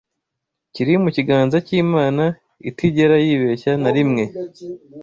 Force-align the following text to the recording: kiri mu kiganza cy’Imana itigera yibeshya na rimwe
kiri 0.73 0.93
mu 1.03 1.09
kiganza 1.15 1.57
cy’Imana 1.67 2.23
itigera 2.69 3.15
yibeshya 3.25 3.71
na 3.81 3.89
rimwe 3.95 4.23